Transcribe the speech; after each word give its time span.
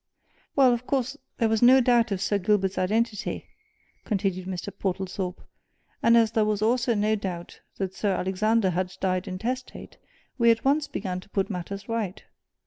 "Well, 0.55 0.73
of 0.73 0.87
course, 0.87 1.15
there 1.37 1.47
was 1.47 1.61
no 1.61 1.79
doubt 1.79 2.11
of 2.11 2.21
Sir 2.23 2.39
Gilbert's 2.39 2.79
identity," 2.79 3.45
continued 4.03 4.47
Mr. 4.47 4.73
Portlethorpe; 4.75 5.41
"and 6.01 6.17
as 6.17 6.31
there 6.31 6.43
was 6.43 6.63
also 6.63 6.95
no 6.95 7.13
doubt 7.15 7.59
that 7.77 7.93
Sir 7.93 8.13
Alexander 8.15 8.71
had 8.71 8.97
died 8.99 9.27
intestate, 9.27 9.97
we 10.39 10.49
at 10.49 10.65
once 10.65 10.87
began 10.87 11.19
to 11.19 11.29
put 11.29 11.51
matters 11.51 11.87
right. 11.87 12.23